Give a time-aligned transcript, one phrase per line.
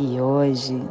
[0.00, 0.82] e hoje,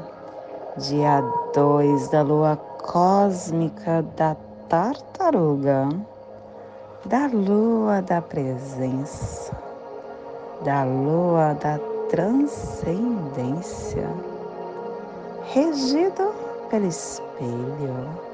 [0.77, 1.21] dia
[1.55, 4.35] 2 da lua cósmica da
[4.69, 5.89] tartaruga,
[7.05, 9.51] da lua da presença,
[10.63, 14.07] da lua da transcendência,
[15.53, 16.31] regido
[16.69, 18.29] pelo espelho.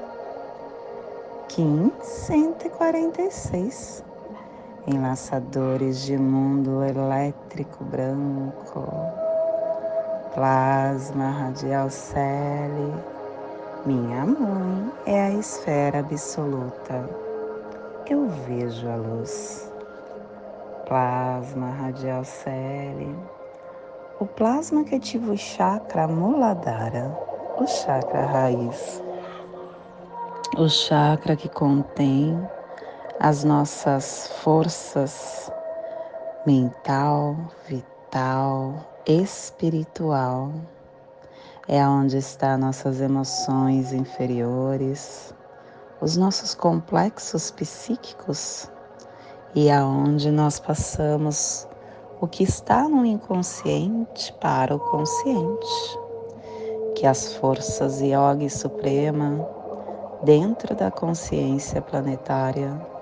[1.48, 4.04] Kim 146
[4.86, 9.25] Enlaçadores de mundo elétrico branco
[10.36, 12.92] plasma radial cele.
[13.86, 17.08] Minha mãe é a esfera absoluta.
[18.06, 19.72] Eu vejo a luz.
[20.86, 23.16] Plasma radial cele.
[24.20, 27.18] O plasma que ativa o chakra Muladhara,
[27.58, 29.02] o chakra raiz.
[30.58, 32.38] O chakra que contém
[33.18, 35.50] as nossas forças
[36.46, 40.50] mental, vital, espiritual.
[41.68, 45.32] É onde estão nossas emoções inferiores,
[46.00, 48.70] os nossos complexos psíquicos
[49.54, 51.68] e aonde nós passamos
[52.20, 55.98] o que está no inconsciente para o consciente.
[56.96, 59.46] Que as forças Yogi Suprema,
[60.22, 62.95] dentro da consciência planetária,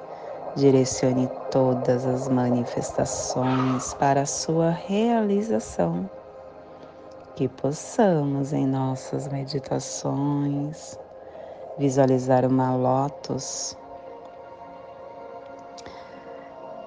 [0.57, 6.09] direcione todas as manifestações para a sua realização.
[7.35, 10.99] Que possamos em nossas meditações
[11.77, 13.77] visualizar uma lótus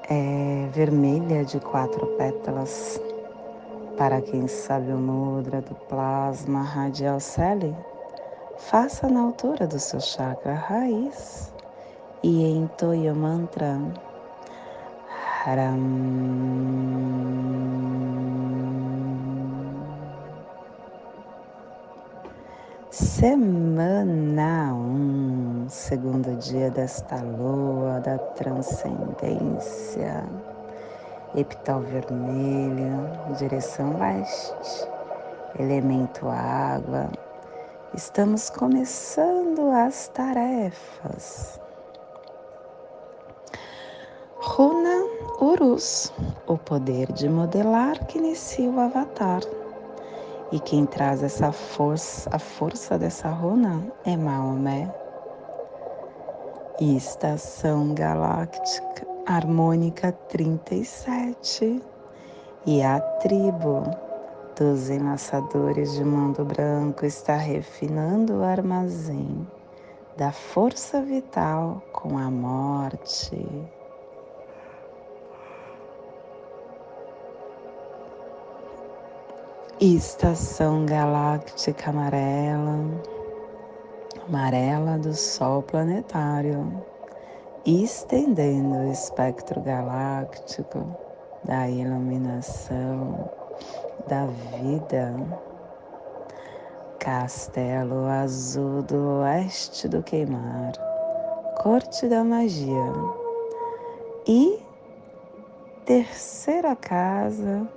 [0.10, 3.02] é, vermelha de quatro pétalas.
[3.98, 7.76] Para quem sabe o mudra do plasma radial celi,
[8.58, 11.52] faça na altura do seu chakra raiz
[12.24, 13.80] e entoie o mantra
[15.46, 15.78] Haram.
[22.90, 30.24] Semana 1, um, segundo dia desta lua da transcendência,
[31.36, 34.90] epital vermelho, direção leste,
[35.60, 37.12] elemento água.
[37.94, 41.62] Estamos começando as tarefas
[44.50, 45.06] Runa
[45.42, 46.12] Urus,
[46.48, 49.42] o poder de modelar que inicia o avatar.
[50.54, 54.92] E quem traz essa força, a força dessa runa é Maomé.
[56.80, 61.84] Estação Galáctica Harmônica 37
[62.66, 63.84] e a tribo
[64.58, 69.46] dos enlaçadores de mundo branco está refinando o armazém
[70.16, 73.46] da força vital com a morte.
[79.80, 82.80] Estação galáctica amarela,
[84.28, 86.84] amarela do Sol planetário,
[87.64, 90.84] estendendo o espectro galáctico
[91.44, 93.30] da iluminação
[94.08, 95.16] da vida.
[96.98, 100.72] Castelo Azul do Oeste do Queimar,
[101.62, 102.94] Corte da Magia
[104.28, 104.60] e
[105.86, 107.70] terceira casa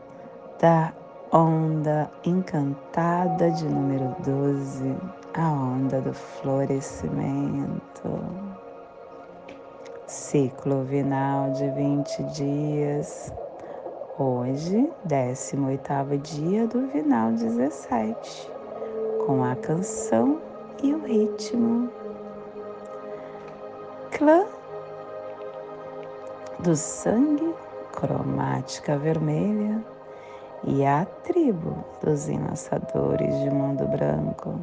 [0.59, 0.95] da
[1.33, 4.97] onda encantada de número 12,
[5.35, 7.81] a onda do florescimento.
[10.09, 13.33] Ciclo vinal de 20 dias.
[14.19, 18.51] Hoje, 18 dia do vinal 17,
[19.25, 20.41] com a canção
[20.83, 21.89] e o ritmo.
[24.11, 24.45] Clã
[26.59, 27.55] do sangue,
[27.93, 29.83] cromática vermelha
[30.65, 34.61] e a tribo dos enlaçadores de mundo branco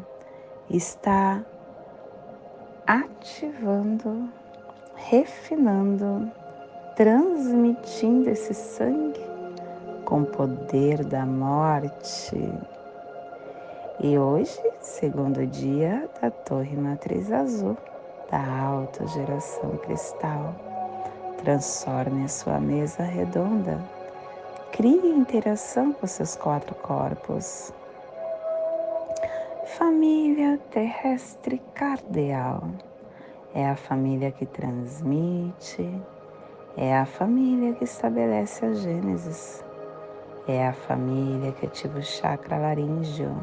[0.70, 1.44] está
[2.86, 4.30] ativando,
[4.96, 6.32] refinando,
[6.96, 9.26] transmitindo esse sangue
[10.06, 12.38] com poder da morte.
[14.00, 17.76] E hoje, segundo dia da Torre Matriz Azul
[18.30, 20.54] da Alta Geração Cristal,
[21.38, 23.97] transforme a sua mesa redonda
[24.72, 27.74] Crie interação com seus quatro corpos.
[29.78, 32.70] família terrestre cardeal.
[33.56, 35.90] É a família que transmite,
[36.76, 39.64] é a família que estabelece a Gênesis,
[40.48, 43.36] é a família que ativa o chakra laríngeo.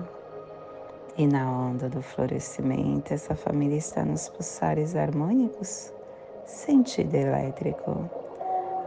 [1.16, 5.92] E na onda do florescimento, essa família está nos pulsares harmônicos,
[6.44, 8.23] sentido elétrico,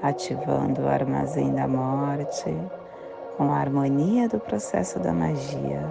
[0.02, 2.56] ativando o armazém da morte
[3.38, 5.82] com a harmonia do processo da magia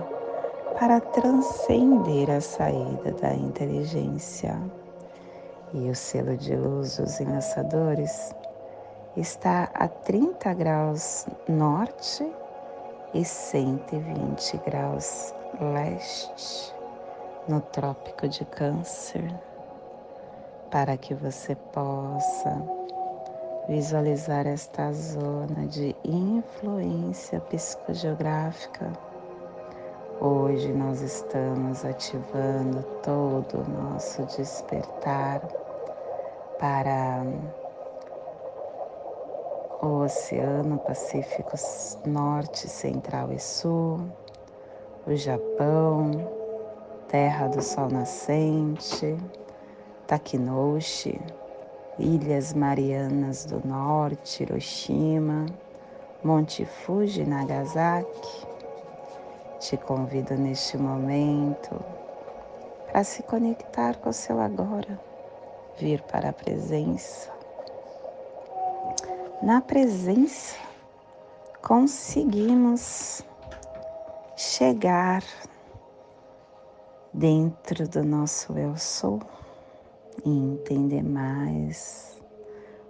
[0.79, 4.61] para transcender a saída da inteligência.
[5.73, 8.35] E o selo de luz dos enlaçadores
[9.17, 12.31] está a 30 graus norte
[13.14, 16.75] e 120 graus leste
[17.49, 19.32] no Trópico de Câncer,
[20.70, 22.62] para que você possa
[23.69, 28.93] visualizar esta zona de influência psicogeográfica.
[30.21, 35.41] Hoje nós estamos ativando todo o nosso despertar
[36.59, 37.25] para
[39.83, 41.57] o Oceano Pacífico
[42.07, 44.01] Norte, Central e Sul,
[45.07, 46.13] o Japão,
[47.09, 49.17] Terra do Sol Nascente,
[50.07, 51.21] Takinouchi,
[51.98, 55.46] Ilhas Marianas do Norte, Hiroshima,
[56.22, 58.46] Monte Fuji, Nagasaki.
[59.60, 61.82] Te convido neste momento
[62.87, 65.00] para se conectar com o seu agora,
[65.78, 67.37] vir para a presença
[69.43, 70.56] na presença,
[71.62, 73.22] conseguimos
[74.34, 75.22] chegar
[77.12, 79.20] dentro do nosso eu sou
[80.25, 82.21] e entender mais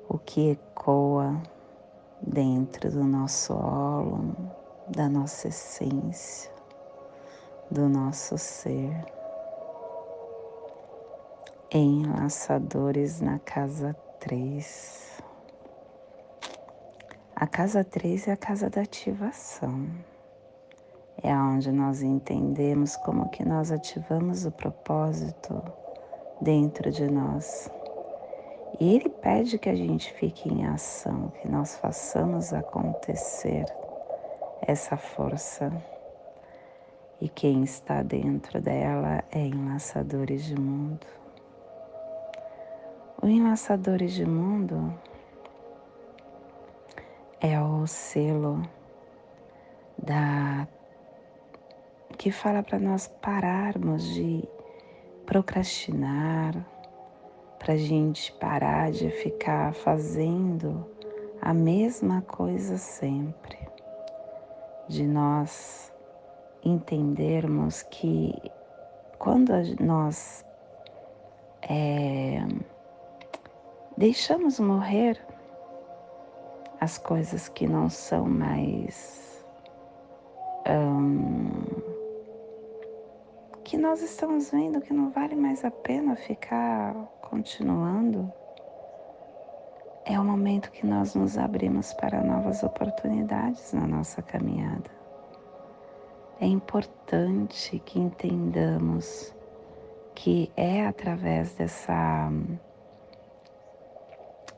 [0.08, 1.40] o que ecoa
[2.20, 4.36] dentro do nosso óleo,
[4.88, 6.50] da nossa essência,
[7.70, 9.04] do nosso ser.
[11.72, 15.22] Enlaçadores na casa 3.
[17.34, 19.86] A casa 3 é a casa da ativação.
[21.22, 25.62] É onde nós entendemos como que nós ativamos o propósito
[26.40, 27.70] dentro de nós.
[28.78, 33.64] E ele pede que a gente fique em ação, que nós façamos acontecer
[34.60, 35.72] essa força.
[37.20, 41.06] E quem está dentro dela é Enlaçadores de Mundo.
[43.22, 44.92] O Enlaçadores de Mundo
[47.40, 48.62] é o selo
[49.96, 50.68] da
[52.18, 54.46] que fala para nós pararmos de
[55.26, 56.54] procrastinar,
[57.58, 60.86] para a gente parar de ficar fazendo
[61.42, 63.58] a mesma coisa sempre,
[64.88, 65.92] de nós
[66.64, 68.32] entendermos que
[69.18, 70.44] quando nós
[71.62, 72.38] é,
[73.96, 75.20] deixamos morrer
[76.80, 79.44] as coisas que não são mais.
[80.68, 81.85] Um,
[83.66, 88.32] que nós estamos vendo que não vale mais a pena ficar continuando,
[90.04, 94.88] é o momento que nós nos abrimos para novas oportunidades na nossa caminhada.
[96.40, 99.34] É importante que entendamos
[100.14, 102.30] que é através dessa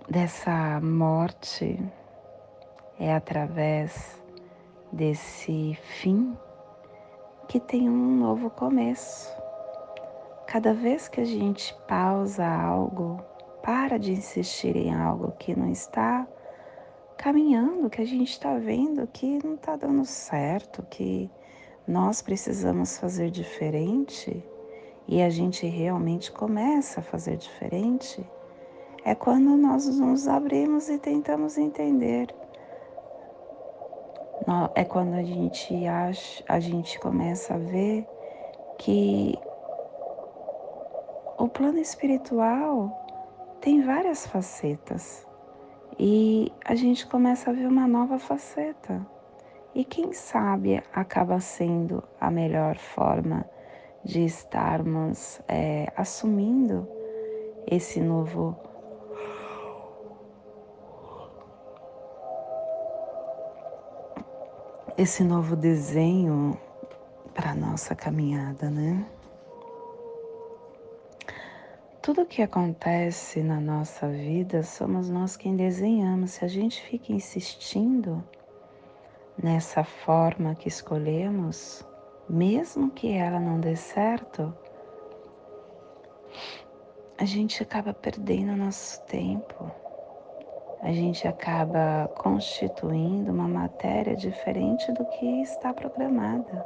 [0.07, 1.83] dessa morte
[3.01, 4.23] é através
[4.93, 6.37] desse fim
[7.49, 9.35] que tem um novo começo.
[10.47, 13.19] Cada vez que a gente pausa algo,
[13.63, 16.29] para de insistir em algo que não está
[17.17, 21.31] caminhando, que a gente está vendo que não está dando certo, que
[21.87, 24.45] nós precisamos fazer diferente
[25.07, 28.23] e a gente realmente começa a fazer diferente,
[29.05, 32.29] é quando nós nos abrimos e tentamos entender
[34.75, 38.07] é quando a gente acha, a gente começa a ver
[38.79, 39.39] que
[41.39, 42.91] o plano espiritual
[43.61, 45.27] tem várias facetas
[45.99, 49.05] e a gente começa a ver uma nova faceta.
[49.75, 53.45] E quem sabe acaba sendo a melhor forma
[54.05, 56.89] de estarmos é, assumindo
[57.67, 58.57] esse novo
[64.99, 66.59] esse novo desenho
[67.33, 69.07] para nossa caminhada, né?
[72.03, 76.33] Tudo que acontece na nossa vida somos nós quem desenhamos.
[76.33, 78.25] Se a gente fica insistindo
[79.41, 81.87] nessa forma que escolhemos,
[82.29, 84.53] mesmo que ela não dê certo,
[87.17, 89.71] a gente acaba perdendo nosso tempo.
[90.81, 96.65] A gente acaba constituindo uma matéria diferente do que está programada.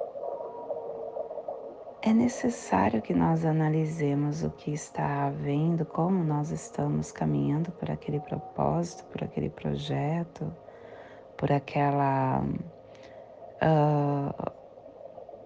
[2.02, 8.20] É necessário que nós analisemos o que está havendo, como nós estamos caminhando por aquele
[8.20, 10.52] propósito, por aquele projeto,
[11.36, 12.42] por aquela
[13.62, 14.52] uh,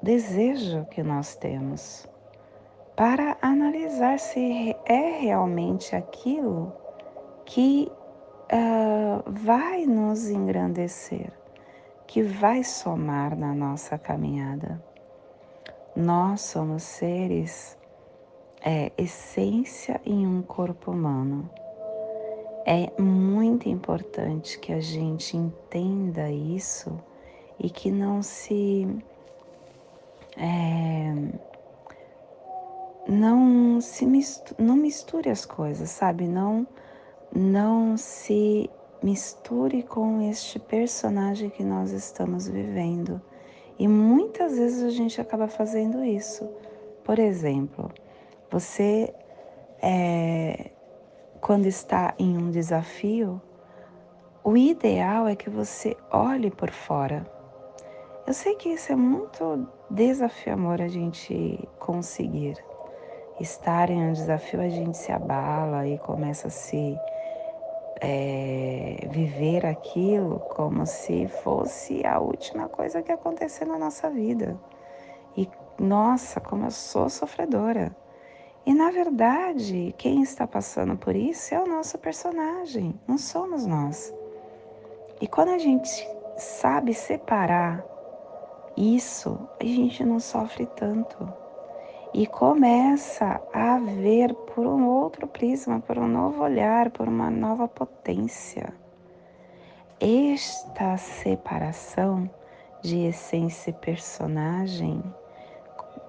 [0.03, 2.09] desejo que nós temos,
[2.97, 6.73] para analisar se é realmente aquilo
[7.45, 7.93] que
[8.53, 11.33] uh, vai nos engrandecer,
[12.07, 14.83] que vai somar na nossa caminhada.
[15.95, 17.77] Nós somos seres,
[18.61, 21.49] é, essência em um corpo humano.
[22.65, 26.99] É muito importante que a gente entenda isso
[27.59, 28.89] e que não se.
[30.37, 31.15] É,
[33.09, 36.27] não se misture, não misture as coisas, sabe?
[36.27, 36.67] Não,
[37.35, 38.71] não se
[39.03, 43.21] misture com este personagem que nós estamos vivendo
[43.79, 46.49] e muitas vezes a gente acaba fazendo isso.
[47.05, 47.91] Por exemplo,
[48.51, 49.13] você,
[49.83, 50.71] é,
[51.41, 53.41] quando está em um desafio,
[54.43, 57.27] o ideal é que você olhe por fora.
[58.27, 62.57] Eu sei que isso é muito desafiador a gente conseguir.
[63.39, 66.99] Estar em um desafio, a gente se abala e começa a se
[68.01, 74.59] é, viver aquilo como se fosse a última coisa que acontecer na nossa vida.
[75.37, 75.49] E
[75.79, 77.95] nossa, como eu sou sofredora.
[78.65, 84.13] E na verdade, quem está passando por isso é o nosso personagem, não somos nós.
[85.21, 85.89] E quando a gente
[86.37, 87.85] sabe separar
[88.77, 91.46] isso, a gente não sofre tanto
[92.17, 97.69] e começa a ver por um outro prisma, por um novo olhar, por uma nova
[97.69, 98.73] potência.
[100.01, 102.29] Esta separação
[102.81, 105.03] de essência e personagem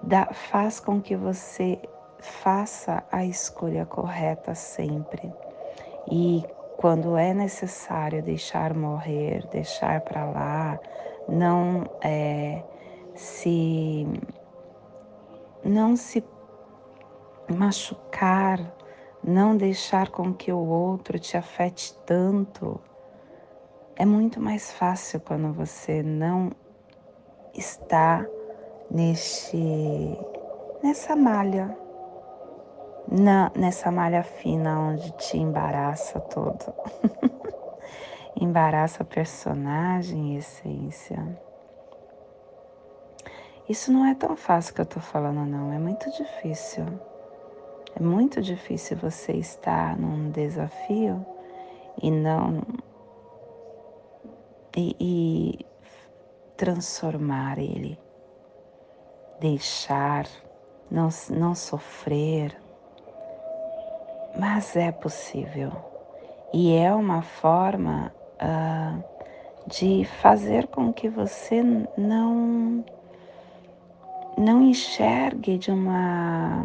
[0.02, 1.78] dá, faz com que você
[2.20, 5.30] faça a escolha correta sempre.
[6.10, 6.42] E
[6.78, 10.80] quando é necessário deixar morrer, deixar para lá,
[11.28, 12.64] não é,
[13.14, 14.08] se
[15.67, 16.24] não se
[17.50, 18.59] machucar,
[19.24, 22.79] não deixar com que o outro te afete tanto.
[23.95, 26.51] É muito mais fácil quando você não
[27.53, 28.25] está
[28.89, 29.57] neste
[30.83, 31.77] nessa malha,
[33.12, 36.74] na, nessa malha fina onde te embaraça todo.
[38.39, 41.47] embaraça personagem e essência.
[43.69, 45.74] Isso não é tão fácil que eu tô falando, não.
[45.74, 46.86] É muito difícil.
[47.95, 51.25] É muito difícil você estar num desafio
[52.01, 52.62] e não.
[54.75, 55.65] e, e
[56.55, 58.00] transformar ele.
[59.41, 60.25] Deixar,
[60.89, 62.55] não, não sofrer.
[64.39, 65.71] Mas é possível.
[66.53, 69.03] E é uma forma uh,
[69.67, 71.62] de fazer com que você
[71.97, 72.86] não
[74.38, 76.63] não enxergue de uma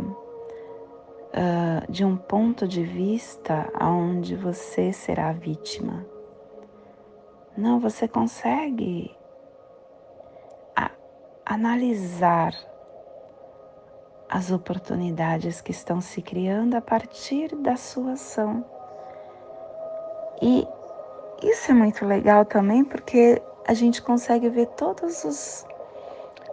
[1.33, 6.05] uh, de um ponto de vista onde você será vítima.
[7.57, 9.17] Não, você consegue
[11.53, 12.55] analisar
[14.29, 18.65] as oportunidades que estão se criando a partir da sua ação.
[20.41, 20.67] E
[21.43, 25.67] isso é muito legal também porque a gente consegue ver todas os,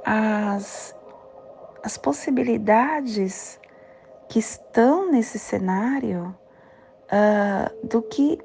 [0.04, 0.94] as
[1.84, 3.60] as possibilidades
[4.28, 6.36] que estão nesse cenário
[7.06, 8.40] uh, do que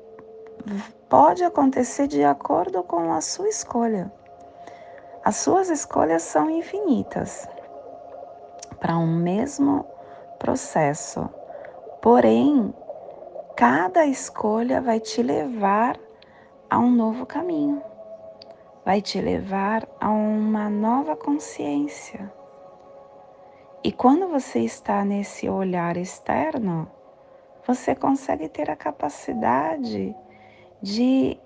[1.09, 4.13] pode acontecer de acordo com a sua escolha.
[5.25, 7.49] As suas escolhas são infinitas
[8.81, 9.87] para um mesmo
[10.39, 11.29] processo,
[12.03, 12.75] porém,
[13.57, 15.99] cada escolha vai te levar
[16.69, 17.83] a um novo caminho,
[18.85, 22.31] vai te levar a uma nova consciência
[23.85, 26.91] e quando você está nesse olhar externo,
[27.67, 30.17] você consegue ter a capacidade
[30.81, 31.39] de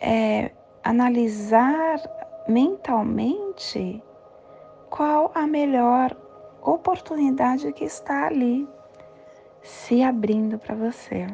[0.00, 0.50] é,
[0.82, 2.00] analisar
[2.48, 4.02] mentalmente
[4.90, 6.16] qual a melhor
[6.60, 8.68] oportunidade que está ali
[9.62, 11.28] se abrindo para você.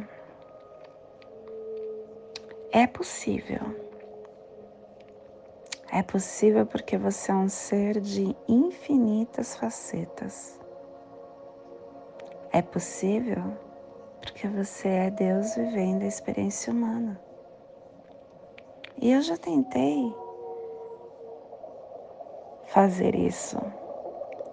[2.71, 3.92] É possível.
[5.95, 10.59] É possível porque você é um ser de infinitas facetas.
[12.51, 13.43] É possível
[14.19, 17.21] porque você é Deus vivendo a experiência humana.
[19.03, 20.11] E eu já tentei
[22.69, 23.59] fazer isso,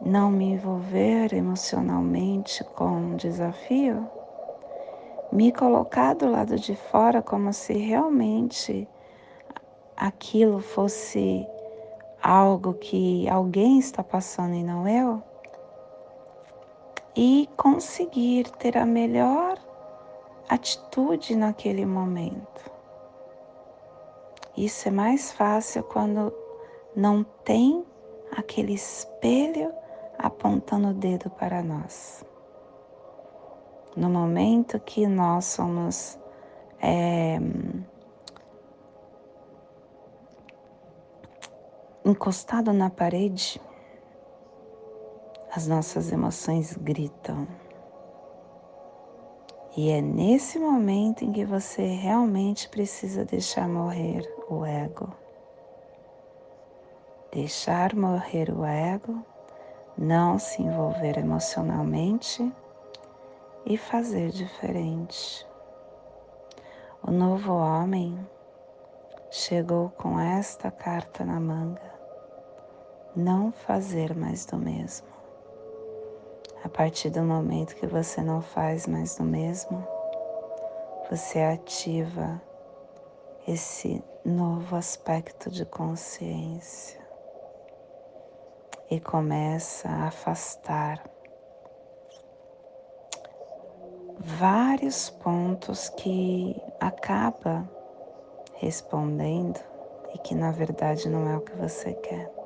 [0.01, 4.05] não me envolver emocionalmente com um desafio,
[5.31, 8.89] me colocar do lado de fora como se realmente
[9.99, 11.45] aquilo fosse
[12.23, 15.21] algo que alguém está passando e não eu,
[17.15, 19.59] e conseguir ter a melhor
[20.47, 22.71] atitude naquele momento.
[24.55, 26.33] Isso é mais fácil quando
[26.95, 27.85] não tem
[28.31, 29.71] aquele espelho
[30.17, 32.25] apontando o dedo para nós.
[33.95, 36.17] No momento que nós somos
[36.81, 37.39] é,
[42.09, 43.61] encostado na parede,
[45.55, 47.47] as nossas emoções gritam.
[49.77, 55.13] E é nesse momento em que você realmente precisa deixar morrer o ego.
[57.31, 59.23] Deixar morrer o ego,
[59.95, 62.51] não se envolver emocionalmente
[63.65, 65.47] e fazer diferente.
[67.03, 68.19] O novo homem
[69.29, 71.88] chegou com esta carta na manga.
[73.15, 75.07] Não fazer mais do mesmo.
[76.63, 79.85] A partir do momento que você não faz mais do mesmo,
[81.09, 82.39] você ativa
[83.47, 86.99] esse novo aspecto de consciência
[88.91, 91.03] e começa a afastar
[94.19, 97.67] vários pontos que acaba
[98.55, 99.59] respondendo
[100.13, 102.38] e que na verdade não é o que você quer.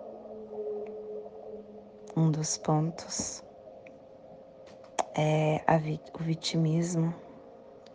[2.15, 3.43] Um dos pontos
[5.15, 5.63] é
[6.13, 7.12] o vitimismo,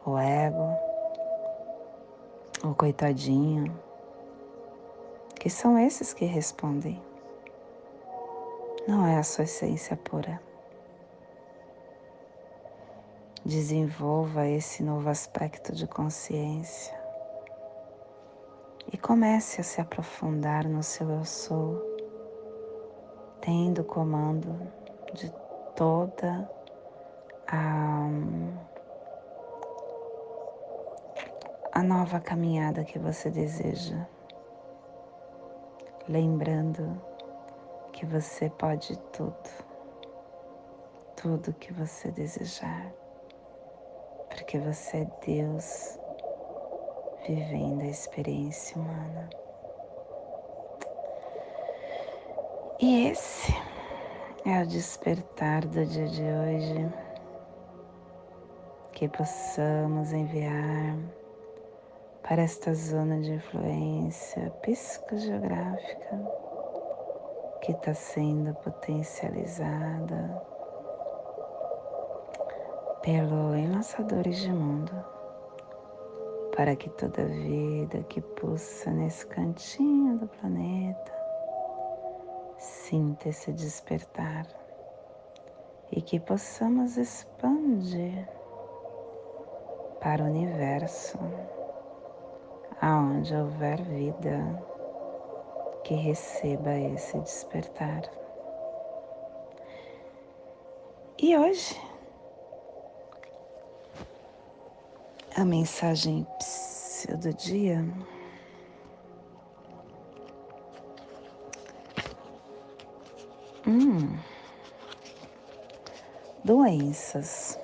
[0.05, 0.77] o ego,
[2.65, 3.73] o coitadinho,
[5.39, 7.01] que são esses que respondem.
[8.89, 10.43] Não é a sua essência pura.
[13.45, 16.99] Desenvolva esse novo aspecto de consciência
[18.93, 21.88] e comece a se aprofundar no seu eu sou,
[23.49, 24.61] tendo comando
[25.15, 25.33] de
[25.75, 26.47] toda
[27.47, 28.07] a,
[31.73, 34.07] a nova caminhada que você deseja.
[36.07, 37.01] Lembrando
[37.91, 39.35] que você pode tudo,
[41.17, 42.93] tudo que você desejar,
[44.29, 45.99] porque você é Deus
[47.27, 49.31] vivendo a experiência humana.
[52.81, 53.53] E esse
[54.45, 56.95] é o despertar do dia de hoje.
[58.93, 60.97] Que possamos enviar
[62.23, 66.21] para esta zona de influência psicogeográfica
[67.63, 70.41] que está sendo potencializada
[73.03, 74.93] pelo Enlaçadores de Mundo
[76.57, 81.18] para que toda vida que pulsa nesse cantinho do planeta
[82.89, 84.47] sinta esse despertar
[85.93, 88.27] e que possamos expandir
[90.01, 91.19] para o universo,
[92.81, 94.65] aonde houver vida
[95.85, 98.03] que receba esse despertar.
[101.19, 101.79] E hoje
[105.37, 106.27] a mensagem
[107.21, 107.85] do dia.
[113.71, 114.17] Hum,
[116.43, 117.61] doenças.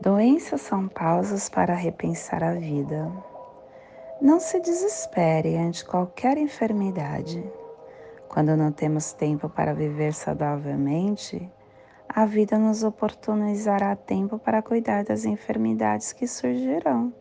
[0.00, 3.12] Doenças são pausas para repensar a vida.
[4.20, 7.48] Não se desespere ante qualquer enfermidade.
[8.28, 11.48] Quando não temos tempo para viver saudavelmente,
[12.08, 17.14] a vida nos oportunizará tempo para cuidar das enfermidades que surgirão.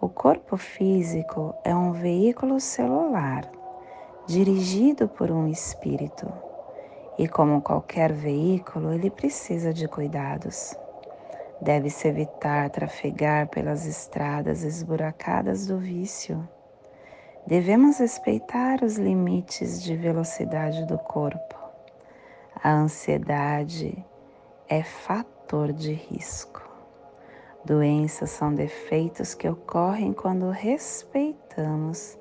[0.00, 3.60] O corpo físico é um veículo celular
[4.26, 6.32] dirigido por um espírito
[7.18, 10.74] e, como qualquer veículo, ele precisa de cuidados.
[11.60, 16.48] Deve-se evitar trafegar pelas estradas esburacadas do vício.
[17.46, 21.62] Devemos respeitar os limites de velocidade do corpo
[22.64, 24.06] a ansiedade
[24.68, 26.62] é fator de risco.
[27.64, 32.16] Doenças são defeitos que ocorrem quando respeitamos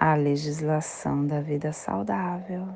[0.00, 2.66] a legislação da vida saudável.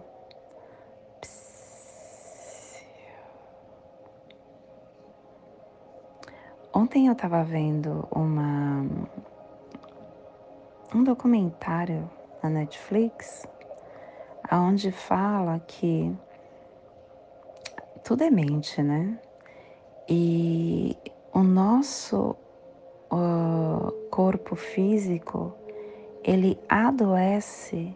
[6.70, 8.84] Ontem eu estava vendo uma,
[10.94, 12.10] um documentário
[12.42, 13.48] na Netflix
[14.52, 16.14] onde fala que
[18.04, 19.18] tudo é mente, né?
[20.06, 20.94] E
[21.32, 22.36] o nosso
[23.10, 25.63] uh, corpo físico
[26.24, 27.94] ele adoece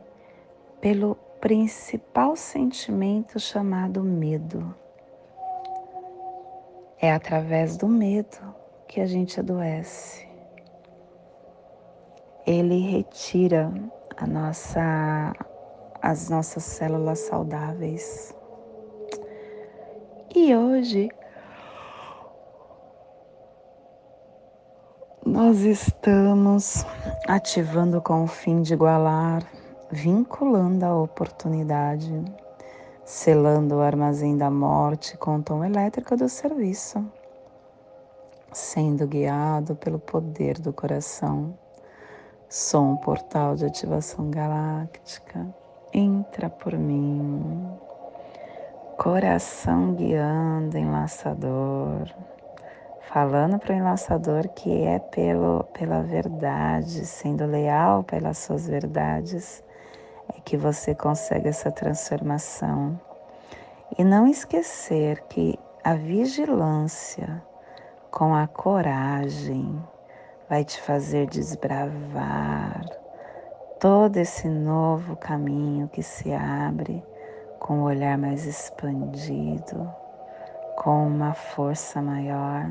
[0.83, 4.75] pelo principal sentimento chamado medo.
[7.01, 8.55] É através do medo
[8.87, 10.29] que a gente adoece.
[12.47, 13.73] Ele retira
[14.17, 15.33] a nossa,
[16.03, 18.35] as nossas células saudáveis.
[20.35, 21.09] E hoje
[25.39, 26.85] nós estamos
[27.29, 29.47] ativando com o fim de igualar,
[29.89, 32.25] vinculando a oportunidade,
[33.05, 37.07] selando o armazém da morte com o tom elétrico do serviço,
[38.53, 41.57] sendo guiado pelo poder do coração.
[42.49, 45.47] Sou um portal de ativação galáctica.
[45.95, 47.79] Entra por mim.
[48.97, 52.13] Coração guiando, enlaçador
[53.13, 59.65] falando para o enlaçador que é pelo, pela verdade, sendo leal pelas suas verdades,
[60.37, 63.01] é que você consegue essa transformação.
[63.97, 67.43] E não esquecer que a vigilância
[68.11, 69.83] com a coragem
[70.49, 72.85] vai te fazer desbravar
[73.81, 77.03] todo esse novo caminho que se abre
[77.59, 79.91] com o um olhar mais expandido,
[80.77, 82.71] com uma força maior.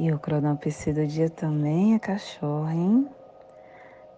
[0.00, 3.10] E o cronopsi do dia também é cachorro, hein?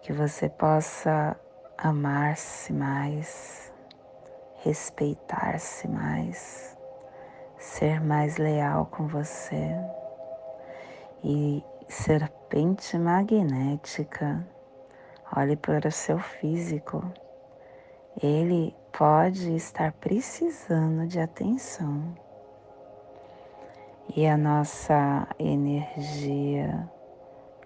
[0.03, 1.35] Que você possa
[1.75, 3.73] amar-se mais,
[4.57, 6.77] respeitar-se mais,
[7.57, 9.75] ser mais leal com você.
[11.23, 14.47] E serpente magnética,
[15.35, 17.03] olhe para o seu físico.
[18.21, 22.13] Ele pode estar precisando de atenção
[24.15, 26.89] e a nossa energia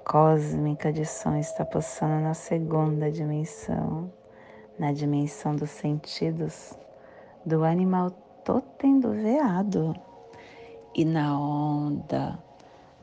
[0.03, 4.11] cósmica de som está passando na segunda dimensão,
[4.77, 6.77] na dimensão dos sentidos
[7.45, 8.11] do animal
[8.43, 9.95] totem do veado
[10.93, 12.37] e na onda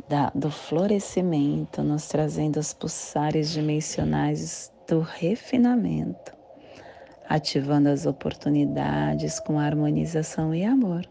[0.08, 6.32] da, do florescimento, nos trazendo os pulsares dimensionais do refinamento,
[7.28, 11.04] ativando as oportunidades com harmonização e amor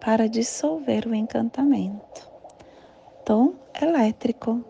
[0.00, 2.30] para dissolver o encantamento.
[3.24, 4.64] Tom elétrico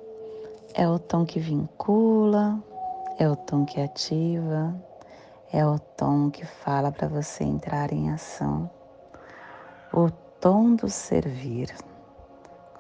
[0.74, 2.62] é o tom que vincula,
[3.18, 4.74] é o tom que ativa,
[5.52, 8.70] é o tom que fala para você entrar em ação.
[9.92, 10.10] O
[10.40, 11.74] tom do servir.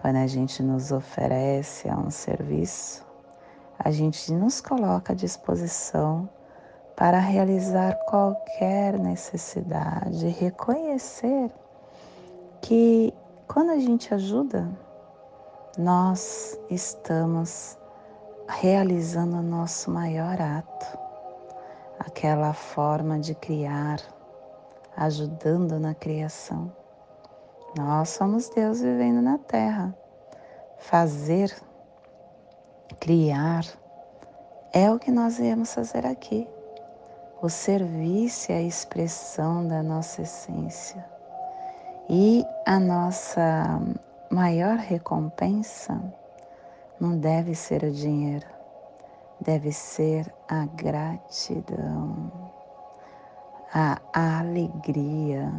[0.00, 3.04] Quando a gente nos oferece a um serviço,
[3.78, 6.28] a gente nos coloca à disposição
[6.94, 11.50] para realizar qualquer necessidade, reconhecer
[12.60, 13.12] que
[13.46, 14.68] quando a gente ajuda,
[15.78, 17.78] nós estamos
[18.48, 20.98] realizando o nosso maior ato,
[21.98, 24.00] aquela forma de criar,
[24.96, 26.72] ajudando na criação.
[27.76, 29.94] Nós somos Deus vivendo na Terra.
[30.78, 31.54] Fazer,
[32.98, 33.64] criar,
[34.72, 36.48] é o que nós viemos fazer aqui.
[37.42, 41.15] O serviço é a expressão da nossa essência.
[42.08, 43.80] E a nossa
[44.30, 46.00] maior recompensa
[47.00, 48.46] não deve ser o dinheiro,
[49.40, 52.30] deve ser a gratidão,
[53.74, 54.00] a,
[54.38, 55.52] alegria.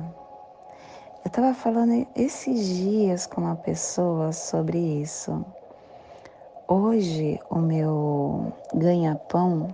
[1.25, 5.45] Eu estava falando esses dias com uma pessoa sobre isso.
[6.65, 9.67] Hoje o meu ganha-pão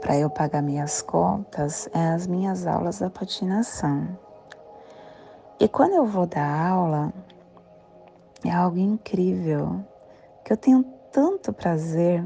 [0.00, 4.29] para eu pagar minhas contas é as minhas aulas da patinação.
[5.60, 7.12] E quando eu vou dar aula,
[8.42, 9.84] é algo incrível,
[10.42, 12.24] que eu tenho tanto prazer,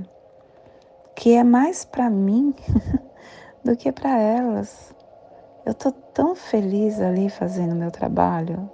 [1.16, 2.54] que é mais para mim
[3.64, 4.94] do que para elas.
[5.66, 8.70] Eu tô tão feliz ali fazendo meu trabalho.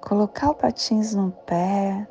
[0.00, 2.08] Colocar o patins no pé,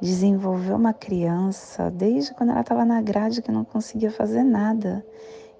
[0.00, 5.06] desenvolver uma criança desde quando ela estava na grade que não conseguia fazer nada.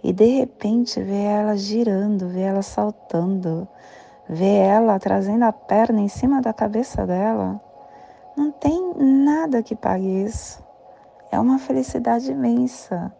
[0.03, 3.69] E de repente ver ela girando, ver ela saltando,
[4.33, 7.61] ver ela trazendo a perna em cima da cabeça dela,
[8.35, 10.65] Não tem nada que pague isso.
[11.31, 13.15] É uma felicidade imensa.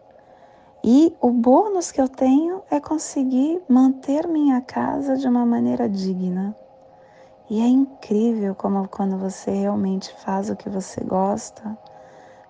[0.83, 6.55] E o bônus que eu tenho é conseguir manter minha casa de uma maneira digna.
[7.47, 11.77] E é incrível como quando você realmente faz o que você gosta,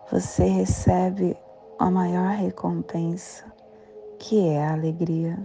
[0.09, 1.37] você recebe
[1.77, 3.43] a maior recompensa,
[4.17, 5.37] que é a alegria.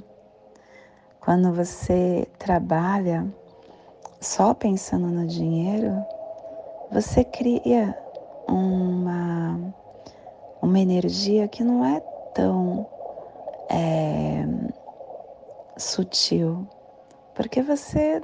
[1.20, 3.26] Quando você trabalha
[4.20, 6.04] só pensando no dinheiro,
[6.90, 7.96] você cria
[8.46, 9.59] uma,
[10.62, 12.00] uma energia que não é
[12.35, 12.87] tão
[13.68, 14.46] é,
[15.76, 16.66] sutil,
[17.35, 18.22] porque você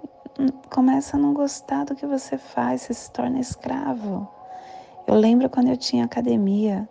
[0.71, 4.29] começa a não gostar do que você faz, você se torna escravo.
[5.07, 6.89] Eu lembro quando eu tinha academia,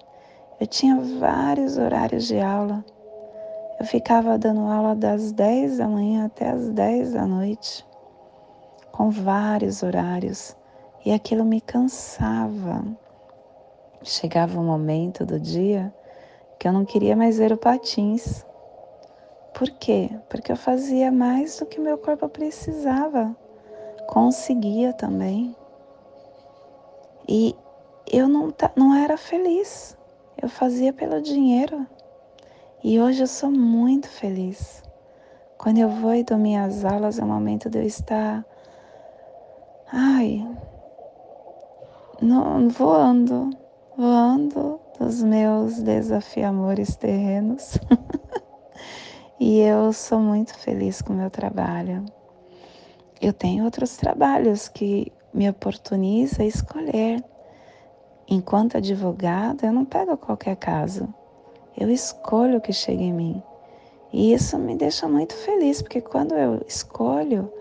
[0.59, 2.85] eu tinha vários horários de aula.
[3.83, 7.85] Eu ficava dando aula das 10 da manhã até as 10 da noite,
[8.93, 10.55] com vários horários,
[11.05, 12.81] e aquilo me cansava.
[14.01, 15.93] Chegava um momento do dia
[16.57, 18.45] que eu não queria mais ver o patins.
[19.53, 20.09] Por quê?
[20.29, 23.35] Porque eu fazia mais do que meu corpo precisava.
[24.07, 25.53] Conseguia também.
[27.27, 27.53] E
[28.09, 29.97] eu não, não era feliz.
[30.41, 31.85] Eu fazia pelo dinheiro.
[32.85, 34.83] E hoje eu sou muito feliz.
[35.57, 38.45] Quando eu vou e dou minhas aulas, é o momento de eu estar.
[39.89, 40.45] Ai.
[42.77, 43.51] Voando,
[43.95, 47.79] voando dos meus desafiamores terrenos.
[49.39, 52.03] e eu sou muito feliz com o meu trabalho.
[53.21, 57.23] Eu tenho outros trabalhos que me oportuniza a escolher.
[58.27, 61.07] Enquanto advogada, eu não pego qualquer caso.
[61.77, 63.43] Eu escolho o que chega em mim.
[64.11, 67.51] E isso me deixa muito feliz, porque quando eu escolho,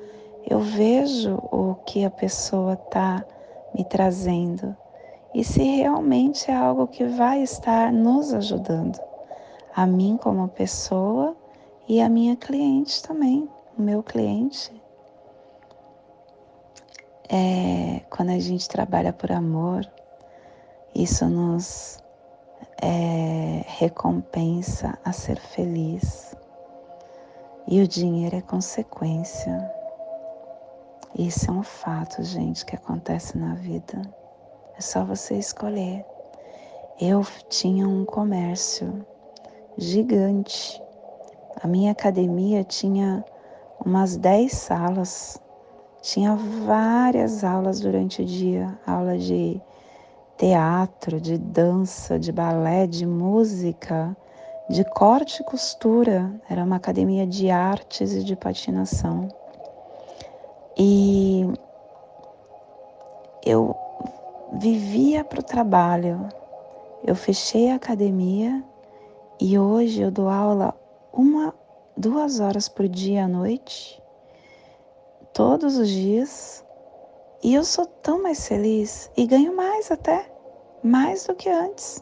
[0.48, 3.24] eu vejo o que a pessoa está
[3.74, 4.76] me trazendo
[5.34, 9.00] e se realmente é algo que vai estar nos ajudando,
[9.74, 11.34] a mim como pessoa
[11.88, 13.48] e a minha cliente também,
[13.78, 14.70] o meu cliente.
[17.30, 19.90] É, quando a gente trabalha por amor,
[20.94, 22.01] isso nos
[22.82, 26.36] é, recompensa a ser feliz.
[27.68, 29.72] E o dinheiro é consequência.
[31.16, 34.02] Isso é um fato, gente, que acontece na vida.
[34.76, 36.04] É só você escolher.
[37.00, 39.06] Eu tinha um comércio
[39.78, 40.82] gigante.
[41.62, 43.24] A minha academia tinha
[43.84, 45.40] umas 10 salas.
[46.00, 49.62] Tinha várias aulas durante o dia, aula de
[50.42, 54.16] teatro, de dança, de balé, de música,
[54.68, 56.34] de corte e costura.
[56.50, 59.28] Era uma academia de artes e de patinação.
[60.76, 61.46] E
[63.46, 63.72] eu
[64.54, 66.28] vivia para o trabalho.
[67.06, 68.64] Eu fechei a academia
[69.40, 70.74] e hoje eu dou aula
[71.12, 71.54] uma,
[71.96, 74.02] duas horas por dia à noite,
[75.32, 76.64] todos os dias,
[77.42, 80.32] e eu sou tão mais feliz e ganho mais até,
[80.82, 82.00] mais do que antes.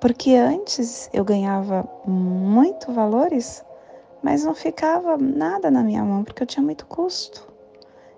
[0.00, 3.64] Porque antes eu ganhava muito valores,
[4.22, 7.48] mas não ficava nada na minha mão, porque eu tinha muito custo.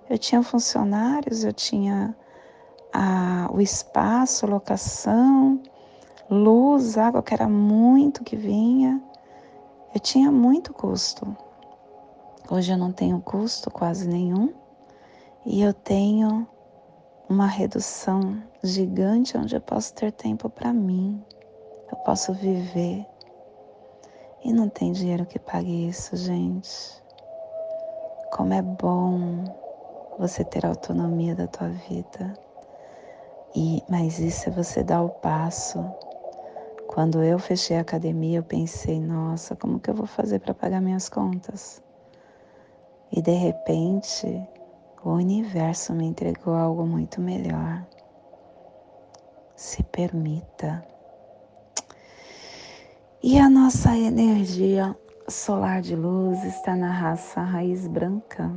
[0.08, 2.16] Eu tinha funcionários, eu tinha
[2.94, 5.60] a, o espaço, locação,
[6.30, 9.02] luz, água, que era muito que vinha.
[9.94, 11.36] Eu tinha muito custo.
[12.50, 14.54] Hoje eu não tenho custo quase nenhum
[15.50, 16.46] e eu tenho
[17.26, 21.24] uma redução gigante onde eu posso ter tempo para mim,
[21.90, 23.06] eu posso viver.
[24.44, 27.02] E não tem dinheiro que pague isso, gente.
[28.30, 29.42] Como é bom
[30.18, 32.34] você ter autonomia da tua vida.
[33.56, 35.82] E, mas isso é você dar o passo.
[36.86, 40.82] Quando eu fechei a academia, eu pensei, nossa, como que eu vou fazer para pagar
[40.82, 41.82] minhas contas?
[43.10, 44.46] E de repente,
[45.04, 47.86] o universo me entregou algo muito melhor.
[49.56, 50.84] Se permita.
[53.22, 54.96] E a nossa energia
[55.28, 58.50] solar de luz está na raça raiz branca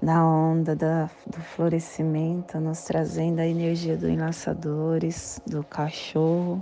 [0.00, 6.60] na onda da, do florescimento, nos trazendo a energia do enlaçadores, do cachorro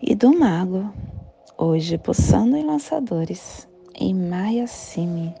[0.00, 0.92] e do mago.
[1.56, 5.34] Hoje, pulsando enlaçadores em Maya Simi,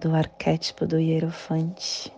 [0.00, 2.12] do arquétipo do Hierofante.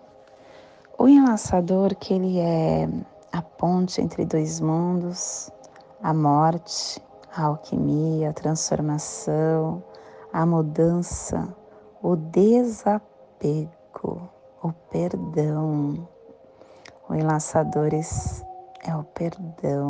[0.99, 2.89] O enlaçador, que ele é
[3.33, 5.51] a ponte entre dois mundos,
[6.03, 7.03] a morte,
[7.35, 9.83] a alquimia, a transformação,
[10.33, 11.55] a mudança,
[12.03, 13.73] o desapego
[14.63, 16.09] o perdão.
[17.09, 18.45] O enlaçadores
[18.85, 19.81] é o perdão.